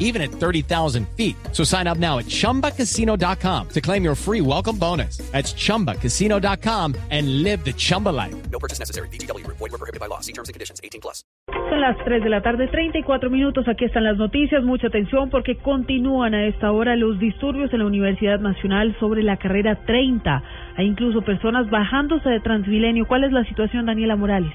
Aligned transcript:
even 0.00 0.20
at 0.20 0.32
30,000 0.32 1.08
feet. 1.16 1.36
So 1.52 1.62
sign 1.62 1.86
up 1.86 1.98
now 1.98 2.18
at 2.18 2.26
chumbacasino.com 2.26 3.68
to 3.68 3.80
claim 3.80 4.02
your 4.02 4.16
free 4.16 4.40
welcome 4.40 4.76
bonus. 4.76 5.18
That's 5.30 5.54
chumbacasino.com 5.54 6.96
and 7.10 7.44
live 7.44 7.64
the 7.64 7.72
Chumba 7.72 8.08
life. 8.08 8.34
No 8.50 8.58
purchase 8.58 8.80
necessary. 8.80 9.08
BGW. 9.10 9.46
Void 9.46 9.60
were 9.60 9.78
prohibited 9.78 10.00
by 10.00 10.06
law. 10.06 10.20
See 10.20 10.32
terms 10.32 10.48
and 10.48 10.54
conditions. 10.54 10.80
18 10.82 11.00
plus. 11.00 11.22
Son 11.70 11.80
las 11.80 11.96
3 12.04 12.22
de 12.22 12.30
la 12.30 12.42
tarde, 12.42 12.68
34 12.68 13.30
minutos. 13.30 13.68
Aquí 13.68 13.84
están 13.84 14.04
las 14.04 14.16
noticias. 14.16 14.64
Mucha 14.64 14.88
atención 14.88 15.30
porque 15.30 15.56
continúan 15.56 16.34
a 16.34 16.46
esta 16.46 16.72
hora 16.72 16.96
los 16.96 17.18
disturbios 17.18 17.72
en 17.72 17.80
la 17.80 17.86
Universidad 17.86 18.40
Nacional 18.40 18.96
sobre 18.98 19.22
la 19.22 19.36
carrera 19.36 19.84
30. 19.86 20.42
Hay 20.76 20.86
incluso 20.86 21.22
personas 21.22 21.68
bajándose 21.70 22.28
de 22.28 22.40
Transmilenio. 22.40 23.06
¿Cuál 23.06 23.24
es 23.24 23.32
la 23.32 23.44
situación, 23.44 23.86
Daniela 23.86 24.16
Morales? 24.16 24.52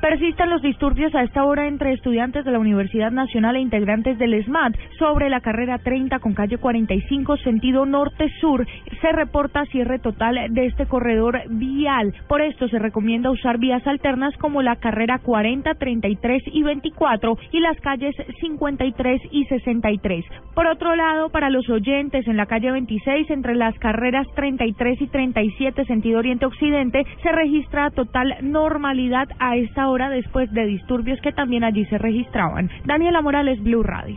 Persisten 0.00 0.50
los 0.50 0.60
disturbios 0.60 1.14
a 1.14 1.22
esta 1.22 1.44
hora 1.44 1.66
entre 1.66 1.92
estudiantes 1.92 2.44
de 2.44 2.50
la 2.50 2.58
Universidad 2.58 3.10
Nacional 3.10 3.56
e 3.56 3.60
integrantes 3.60 4.18
del 4.18 4.44
SMAT 4.44 4.76
sobre 4.98 5.30
la 5.30 5.40
carrera 5.40 5.78
30 5.78 6.18
con 6.18 6.34
calle 6.34 6.58
45 6.58 7.38
sentido 7.38 7.86
norte-sur. 7.86 8.66
Se 9.00 9.12
reporta 9.12 9.64
cierre 9.66 9.98
total 9.98 10.38
de 10.50 10.66
este 10.66 10.86
corredor 10.86 11.40
vial. 11.48 12.14
Por 12.28 12.42
esto 12.42 12.68
se 12.68 12.78
recomienda 12.78 13.30
usar 13.30 13.58
vías 13.58 13.86
alternas 13.86 14.36
como 14.36 14.62
la 14.62 14.76
carrera 14.76 15.18
40, 15.18 15.74
33 15.74 16.42
y 16.46 16.62
24 16.62 17.38
y 17.52 17.60
las 17.60 17.80
calles 17.80 18.14
53 18.40 19.22
y 19.30 19.44
63. 19.46 20.24
Por 20.54 20.66
otro 20.66 20.94
lado, 20.94 21.30
para 21.30 21.50
los 21.50 21.68
oyentes 21.70 22.28
en 22.28 22.36
la 22.36 22.46
calle 22.46 22.70
26 22.70 23.30
entre 23.30 23.54
las 23.54 23.76
carreras 23.78 24.26
33 24.34 25.00
y 25.00 25.06
37 25.06 25.84
sentido 25.86 26.18
oriente-occidente 26.18 27.04
se 27.22 27.32
registra 27.32 27.90
total 27.90 28.36
normalidad 28.42 29.28
a 29.38 29.56
esta 29.56 29.85
hora 29.88 30.08
después 30.08 30.52
de 30.52 30.66
disturbios 30.66 31.20
que 31.20 31.32
también 31.32 31.64
allí 31.64 31.84
se 31.86 31.98
registraban. 31.98 32.70
Daniela 32.84 33.22
Morales, 33.22 33.62
Blue 33.62 33.82
Radio. 33.82 34.16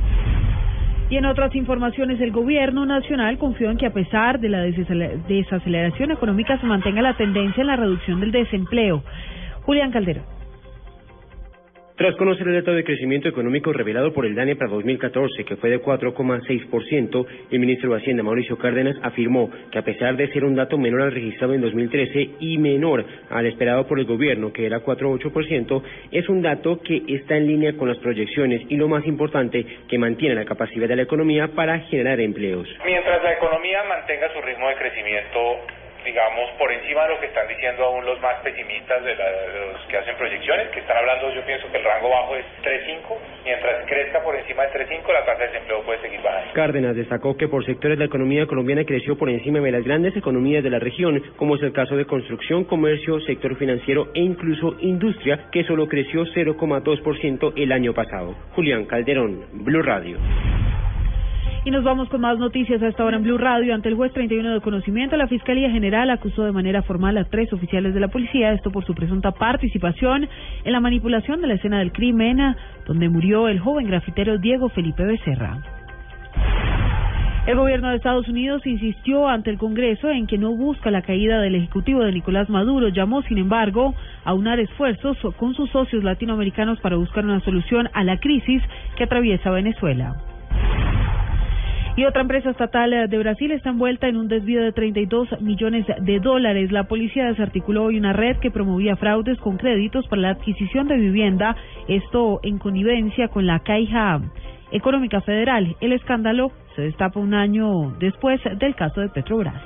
Y 1.10 1.18
en 1.18 1.26
otras 1.26 1.56
informaciones, 1.56 2.22
el 2.22 2.32
gobierno 2.32 2.86
nacional 2.86 3.40
confió 3.40 3.72
en 3.72 3.78
que 3.78 3.88
a 3.88 3.94
pesar 3.94 4.40
de 4.40 4.50
la 4.50 4.62
desaceleración 4.62 6.12
económica 6.12 6.60
se 6.60 6.68
mantenga 6.68 7.02
la 7.02 7.18
tendencia 7.18 7.62
en 7.62 7.68
la 7.68 7.76
reducción 7.76 8.20
del 8.20 8.32
desempleo. 8.32 9.04
Julián 9.64 9.92
Calderón. 9.92 10.39
Tras 12.00 12.16
conocer 12.16 12.48
el 12.48 12.54
dato 12.54 12.72
de 12.72 12.86
crecimiento 12.86 13.28
económico 13.28 13.74
revelado 13.74 14.14
por 14.14 14.26
el 14.26 14.34
DANE 14.34 14.56
para 14.56 14.72
2014, 14.72 15.44
que 15.44 15.58
fue 15.58 15.70
de 15.70 15.82
4,6%, 15.82 17.28
el 17.52 17.60
ministro 17.60 17.92
de 17.92 17.98
Hacienda, 17.98 18.24
Mauricio 18.24 18.58
Cárdenas, 18.58 18.96
afirmó 19.04 19.52
que 19.70 19.80
a 19.80 19.82
pesar 19.82 20.16
de 20.16 20.30
ser 20.30 20.46
un 20.46 20.56
dato 20.56 20.78
menor 20.78 21.02
al 21.02 21.12
registrado 21.12 21.54
en 21.54 21.60
2013 21.60 22.30
y 22.40 22.58
menor 22.58 23.04
al 23.30 23.46
esperado 23.48 23.86
por 23.86 24.00
el 24.00 24.06
gobierno, 24.06 24.54
que 24.54 24.66
era 24.66 24.80
4,8%, 24.80 25.84
es 26.14 26.30
un 26.30 26.42
dato 26.42 26.80
que 26.80 27.04
está 27.10 27.36
en 27.36 27.48
línea 27.48 27.74
con 27.76 27.90
las 27.90 27.98
proyecciones 27.98 28.62
y 28.70 28.78
lo 28.78 28.88
más 28.88 29.06
importante, 29.06 29.66
que 29.90 29.98
mantiene 29.98 30.36
la 30.36 30.46
capacidad 30.46 30.88
de 30.88 30.96
la 30.96 31.02
economía 31.02 31.50
para 31.50 31.80
generar 31.80 32.22
empleos. 32.22 32.70
Mientras 32.86 33.22
la 33.22 33.34
economía 33.34 33.84
mantenga 33.84 34.32
su 34.32 34.40
ritmo 34.40 34.70
de 34.70 34.76
crecimiento 34.76 35.40
digamos, 36.10 36.50
por 36.58 36.72
encima 36.72 37.04
de 37.04 37.10
lo 37.10 37.20
que 37.20 37.28
están 37.28 37.48
diciendo 37.48 37.86
aún 37.86 38.04
los 38.04 38.20
más 38.20 38.42
pesimistas 38.42 39.04
de, 39.04 39.16
la, 39.16 39.30
de, 39.30 39.74
los 39.74 39.86
que 39.86 39.98
hacen 39.98 40.16
proyecciones, 40.18 40.70
que 40.70 40.80
están 40.80 40.98
hablando, 40.98 41.32
yo 41.34 41.46
pienso 41.46 41.72
que 41.72 41.78
el 41.78 41.84
rango 41.84 42.10
bajo 42.10 42.36
es 42.36 42.46
3.5, 42.64 43.16
mientras 43.46 43.86
crezca 43.86 44.24
por 44.24 44.36
encima 44.36 44.64
de 44.64 44.86
3.5, 44.88 45.14
la 45.14 45.26
tasa 45.26 45.44
de 45.44 45.48
desempleo 45.50 45.84
puede 45.84 46.02
seguir 46.02 46.20
bajando. 46.22 46.54
Cárdenas 46.54 46.96
destacó 46.96 47.38
que 47.38 47.48
por 47.48 47.64
sectores 47.64 48.00
la 48.00 48.06
economía 48.06 48.48
colombiana 48.48 48.86
creció 48.86 49.18
por 49.18 49.30
encima 49.30 49.60
de 49.60 49.72
las 49.72 49.84
grandes 49.84 50.18
economías 50.18 50.64
de 50.64 50.72
la 50.72 50.80
región, 50.80 51.22
como 51.38 51.56
es 51.56 51.62
el 51.62 51.74
caso 51.74 51.96
de 51.96 52.06
construcción, 52.06 52.64
comercio, 52.64 53.20
sector 53.22 53.56
financiero 53.58 54.08
e 54.16 54.22
incluso 54.22 54.78
industria, 54.80 55.46
que 55.52 55.64
solo 55.66 55.88
creció 55.88 56.26
0,2% 56.26 57.54
el 57.56 57.72
año 57.72 57.94
pasado. 57.94 58.34
Julián 58.56 58.86
Calderón, 58.86 59.46
Blue 59.54 59.84
Radio. 59.84 60.18
Y 61.70 61.72
nos 61.72 61.84
vamos 61.84 62.10
con 62.10 62.22
más 62.22 62.40
noticias 62.40 62.82
hasta 62.82 63.04
ahora 63.04 63.18
en 63.18 63.22
Blue 63.22 63.38
Radio. 63.38 63.76
Ante 63.76 63.90
el 63.90 63.96
juez 63.96 64.12
31 64.12 64.56
de 64.56 64.60
conocimiento, 64.60 65.16
la 65.18 65.28
Fiscalía 65.28 65.70
General 65.70 66.10
acusó 66.10 66.44
de 66.44 66.52
manera 66.52 66.82
formal 66.82 67.16
a 67.20 67.26
tres 67.26 67.54
oficiales 67.54 67.94
de 67.94 68.00
la 68.00 68.08
policía, 68.08 68.54
esto 68.54 68.72
por 68.72 68.84
su 68.86 68.96
presunta 68.96 69.34
participación 69.34 70.28
en 70.64 70.72
la 70.72 70.80
manipulación 70.80 71.42
de 71.42 71.48
la 71.48 71.54
escena 71.54 71.78
del 71.78 71.92
crimen, 71.92 72.56
donde 72.88 73.08
murió 73.08 73.48
el 73.50 73.60
joven 73.60 73.86
grafitero 73.86 74.40
Diego 74.40 74.70
Felipe 74.70 75.06
Becerra. 75.06 75.60
El 77.46 77.56
gobierno 77.56 77.90
de 77.90 77.98
Estados 77.98 78.28
Unidos 78.28 78.66
insistió 78.66 79.28
ante 79.28 79.52
el 79.52 79.60
Congreso 79.60 80.10
en 80.10 80.26
que 80.26 80.40
no 80.40 80.56
busca 80.56 80.90
la 80.90 81.04
caída 81.04 81.40
del 81.40 81.54
Ejecutivo 81.54 82.02
de 82.02 82.14
Nicolás 82.14 82.50
Maduro. 82.50 82.88
Llamó, 82.88 83.22
sin 83.22 83.38
embargo, 83.38 83.94
a 84.26 84.34
unar 84.34 84.60
esfuerzos 84.60 85.20
con 85.38 85.54
sus 85.54 85.70
socios 85.70 86.04
latinoamericanos 86.04 86.80
para 86.80 86.96
buscar 86.96 87.26
una 87.26 87.42
solución 87.42 87.92
a 87.94 88.04
la 88.04 88.18
crisis 88.18 88.64
que 88.96 89.04
atraviesa 89.04 89.52
Venezuela. 89.52 90.16
Y 92.00 92.06
otra 92.06 92.22
empresa 92.22 92.52
estatal 92.52 93.10
de 93.10 93.18
Brasil 93.18 93.52
está 93.52 93.72
envuelta 93.72 94.08
en 94.08 94.16
un 94.16 94.30
desvío 94.30 94.64
de 94.64 94.72
32 94.72 95.42
millones 95.42 95.86
de 96.00 96.20
dólares. 96.22 96.72
La 96.72 96.86
policía 96.86 97.26
desarticuló 97.26 97.84
hoy 97.84 97.98
una 97.98 98.14
red 98.14 98.38
que 98.38 98.52
promovía 98.52 98.96
fraudes 98.96 99.38
con 99.40 99.58
créditos 99.58 100.08
para 100.08 100.22
la 100.22 100.30
adquisición 100.30 100.88
de 100.88 100.96
vivienda, 100.96 101.58
esto 101.90 102.40
en 102.42 102.58
connivencia 102.58 103.28
con 103.28 103.46
la 103.46 103.60
Caixa 103.60 104.22
Económica 104.72 105.20
Federal. 105.20 105.76
El 105.82 105.92
escándalo 105.92 106.54
se 106.78 106.84
destapa 106.84 107.20
un 107.20 107.34
año 107.34 107.92
después 108.00 108.40
del 108.60 108.76
caso 108.76 109.02
de 109.02 109.10
Petrobras. 109.10 109.62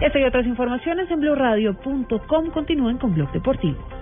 Esta 0.00 0.18
y 0.18 0.24
otras 0.24 0.46
informaciones 0.46 1.08
en 1.12 1.20
blurradio.com 1.20 2.50
continúen 2.50 2.98
con 2.98 3.14
Blog 3.14 3.30
Deportivo. 3.30 3.95